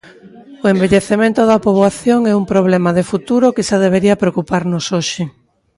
O 0.63 0.65
envellecemento 0.73 1.41
da 1.49 1.61
poboación 1.65 2.19
é 2.31 2.33
un 2.41 2.45
problema 2.51 2.91
de 2.97 3.07
futuro 3.11 3.53
que 3.55 3.65
xa 3.67 3.77
debería 3.85 4.19
preocuparnos 4.23 4.85
hoxe. 4.95 5.23